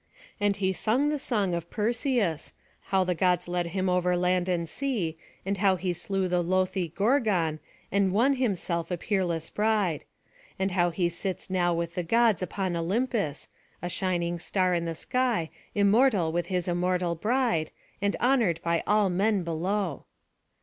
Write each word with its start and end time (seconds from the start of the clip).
And 0.39 0.55
he 0.55 0.73
sung 0.73 1.09
the 1.09 1.19
song 1.19 1.53
of 1.53 1.69
Perseus, 1.69 2.53
how 2.85 3.03
the 3.03 3.13
Gods 3.13 3.47
led 3.47 3.67
him 3.67 3.87
over 3.87 4.17
land 4.17 4.49
and 4.49 4.67
sea, 4.67 5.15
and 5.45 5.59
how 5.59 5.75
he 5.75 5.93
slew 5.93 6.27
the 6.27 6.41
loathly 6.41 6.87
Gorgon, 6.87 7.59
and 7.91 8.11
won 8.11 8.37
himself 8.37 8.89
a 8.89 8.97
peerless 8.97 9.51
bride; 9.51 10.03
and 10.57 10.71
how 10.71 10.89
he 10.89 11.07
sits 11.07 11.51
now 11.51 11.75
with 11.75 11.93
the 11.93 12.01
Gods 12.01 12.41
upon 12.41 12.75
Olympus, 12.75 13.47
a 13.79 13.89
shining 13.89 14.39
star 14.39 14.73
in 14.73 14.85
the 14.85 14.95
sky, 14.95 15.51
immortal 15.75 16.31
with 16.31 16.47
his 16.47 16.67
immortal 16.67 17.13
bride, 17.13 17.69
and 18.01 18.15
honoured 18.15 18.59
by 18.63 18.81
all 18.87 19.07
men 19.07 19.43
below. 19.43 20.05